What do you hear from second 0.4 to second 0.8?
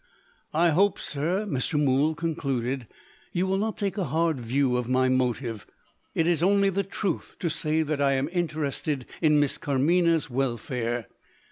"I